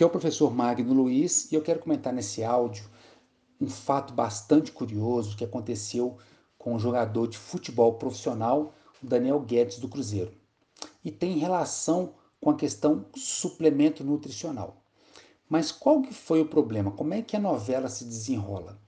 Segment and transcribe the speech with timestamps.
[0.00, 2.84] Aqui é o professor Magno Luiz e eu quero comentar nesse áudio
[3.60, 6.16] um fato bastante curioso que aconteceu
[6.56, 10.32] com o jogador de futebol profissional Daniel Guedes do Cruzeiro.
[11.04, 14.82] E tem relação com a questão suplemento nutricional.
[15.46, 16.92] Mas qual que foi o problema?
[16.92, 18.80] Como é que a novela se desenrola?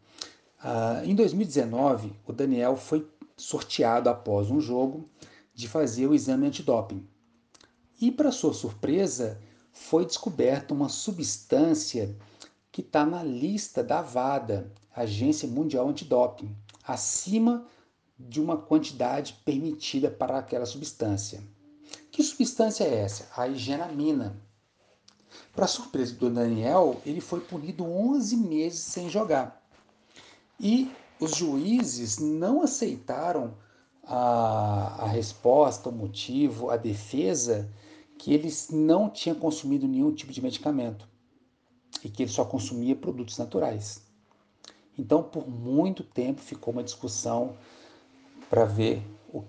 [0.59, 5.11] Ah, em 2019, o Daniel foi sorteado após um jogo
[5.53, 7.07] de fazer o exame antidoping.
[8.01, 9.39] E, para sua surpresa,
[9.73, 12.15] foi descoberta uma substância
[12.71, 16.55] que está na lista da VADA, Agência Mundial Antidoping,
[16.87, 17.67] acima
[18.19, 21.43] de uma quantidade permitida para aquela substância.
[22.11, 23.29] Que substância é essa?
[23.37, 24.37] A higienamina.
[25.55, 29.63] Para surpresa do Daniel, ele foi punido 11 meses sem jogar.
[30.61, 33.55] E os juízes não aceitaram
[34.05, 37.71] a, a resposta, o motivo, a defesa
[38.23, 41.09] que ele não tinha consumido nenhum tipo de medicamento
[42.05, 44.01] e que ele só consumia produtos naturais.
[44.97, 47.57] Então, por muito tempo ficou uma discussão
[48.49, 49.05] para ver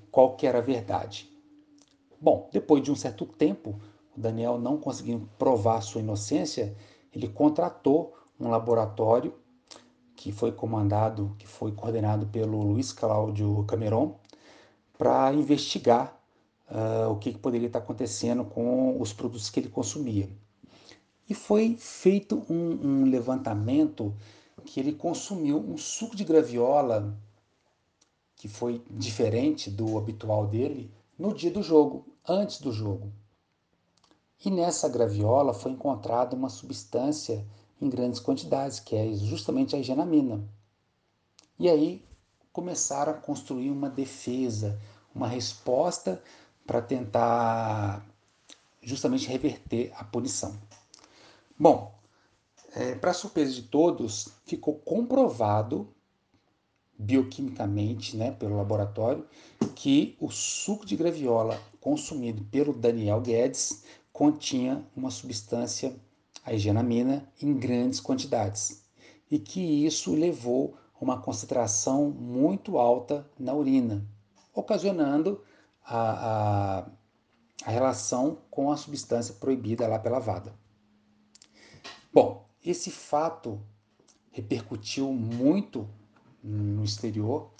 [0.09, 1.31] qual que era a verdade.
[2.19, 3.79] Bom, depois de um certo tempo,
[4.17, 6.75] o Daniel não conseguindo provar sua inocência,
[7.13, 9.35] ele contratou um laboratório
[10.15, 14.15] que foi comandado, que foi coordenado pelo Luiz Cláudio Cameron,
[14.97, 16.22] para investigar
[16.73, 20.27] uh, o que, que poderia estar acontecendo com os produtos que ele consumia.
[21.29, 24.13] E foi feito um, um levantamento
[24.65, 27.17] que ele consumiu um suco de graviola
[28.35, 33.11] que foi diferente do habitual dele no dia do jogo, antes do jogo.
[34.43, 37.45] E nessa graviola foi encontrada uma substância
[37.79, 40.43] em grandes quantidades, que é justamente a higienamina.
[41.57, 42.03] E aí
[42.51, 44.79] começaram a construir uma defesa,
[45.15, 46.21] uma resposta
[46.65, 48.05] para tentar
[48.81, 50.57] justamente reverter a punição.
[51.57, 51.93] Bom,
[52.75, 55.87] é, para surpresa de todos, ficou comprovado
[56.97, 59.25] bioquimicamente, né, pelo laboratório,
[59.75, 65.95] que o suco de graviola consumido pelo Daniel Guedes continha uma substância,
[66.45, 68.83] a higienamina, em grandes quantidades
[69.33, 74.05] e que isso levou a uma concentração muito alta na urina,
[74.53, 75.41] ocasionando
[75.85, 76.85] a, a,
[77.65, 80.53] a relação com a substância proibida lá pela VADA.
[82.11, 83.61] Bom, esse fato
[84.31, 85.87] repercutiu muito
[86.43, 87.51] no exterior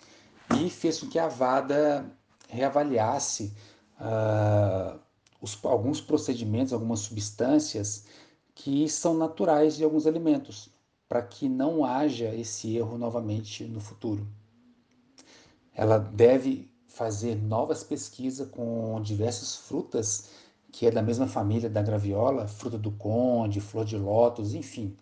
[0.60, 2.06] e fez com que a VADA
[2.50, 3.54] reavaliasse
[4.00, 5.00] uh,
[5.42, 8.06] os, alguns procedimentos, algumas substâncias
[8.56, 10.70] que são naturais de alguns alimentos,
[11.08, 14.28] para que não haja esse erro novamente no futuro.
[15.74, 20.30] Ela deve fazer novas pesquisas com diversas frutas
[20.72, 24.96] que é da mesma família da graviola, fruta do conde, flor de lótus, enfim,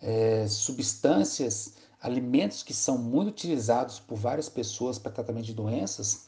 [0.00, 6.26] é, substâncias, alimentos que são muito utilizados por várias pessoas para tratamento de doenças,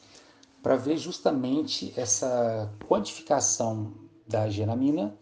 [0.62, 3.92] para ver justamente essa quantificação
[4.26, 5.14] da genamina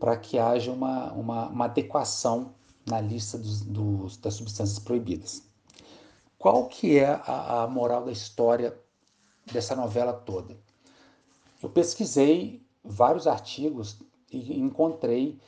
[0.00, 2.54] para que haja uma, uma, uma, adequação
[2.86, 5.42] na lista dos, dos, das substâncias proibidas.
[6.38, 8.74] Qual que é a, a moral da história
[9.52, 10.56] dessa novela toda?
[11.62, 13.98] Eu pesquisei vários artigos
[14.30, 15.38] e encontrei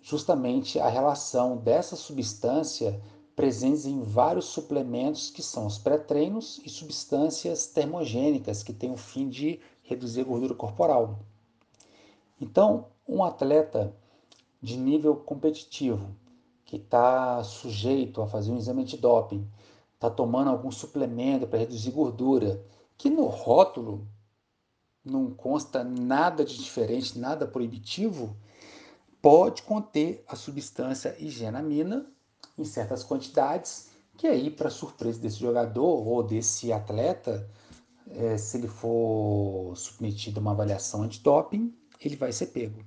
[0.00, 3.00] justamente a relação dessa substância
[3.34, 9.28] presentes em vários suplementos que são os pré-treinos e substâncias termogênicas que têm o fim
[9.28, 11.18] de reduzir a gordura corporal.
[12.40, 13.94] Então, um atleta
[14.62, 16.14] de nível competitivo
[16.64, 19.46] que está sujeito a fazer um exame de doping,
[19.94, 22.64] está tomando algum suplemento para reduzir gordura,
[22.96, 24.08] que no rótulo
[25.04, 28.36] não consta nada de diferente, nada proibitivo,
[29.20, 32.06] pode conter a substância higienamina
[32.56, 37.50] em certas quantidades, que aí, para surpresa desse jogador ou desse atleta,
[38.10, 42.84] é, se ele for submetido a uma avaliação antidoping, ele vai ser pego.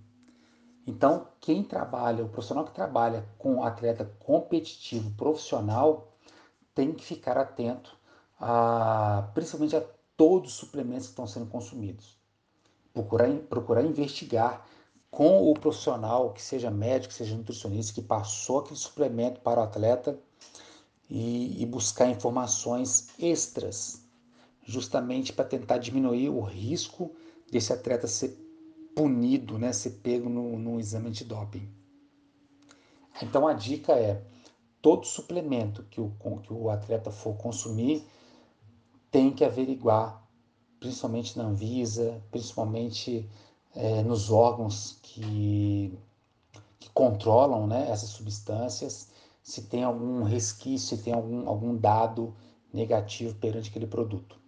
[0.85, 6.13] Então, quem trabalha, o profissional que trabalha com atleta competitivo profissional,
[6.73, 7.97] tem que ficar atento,
[8.39, 9.83] a, principalmente a
[10.15, 12.17] todos os suplementos que estão sendo consumidos.
[12.93, 14.65] Procurar, procurar investigar
[15.09, 19.63] com o profissional, que seja médico, que seja nutricionista, que passou aquele suplemento para o
[19.63, 20.19] atleta
[21.09, 24.03] e, e buscar informações extras,
[24.63, 27.15] justamente para tentar diminuir o risco
[27.51, 28.37] desse atleta ser
[28.95, 31.69] punido, né, ser pego no, no exame de doping.
[33.21, 34.23] Então a dica é,
[34.81, 36.11] todo suplemento que o,
[36.43, 38.05] que o atleta for consumir,
[39.17, 40.23] tem que averiguar,
[40.79, 43.27] principalmente na Anvisa, principalmente
[43.75, 45.97] é, nos órgãos que,
[46.77, 49.09] que controlam né, essas substâncias,
[49.41, 52.35] se tem algum resquício, se tem algum, algum dado
[52.71, 54.39] negativo perante aquele produto,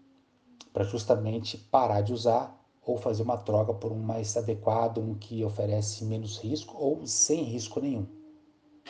[0.71, 2.55] para justamente parar de usar
[2.85, 7.41] ou fazer uma troca por um mais adequado, um que oferece menos risco ou sem
[7.41, 8.05] risco nenhum.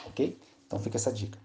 [0.08, 0.38] Ok?
[0.68, 1.40] Então fica essa dica.